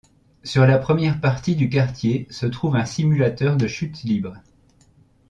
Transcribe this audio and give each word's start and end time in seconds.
Sur 0.41 0.65
la 0.65 0.79
première 0.79 1.21
partie 1.21 1.55
du 1.55 1.69
quartier 1.69 2.25
se 2.31 2.47
trouve 2.47 2.75
un 2.75 2.85
simulateur 2.85 3.55
de 3.55 3.67
chute 3.67 4.01
libre. 4.01 4.35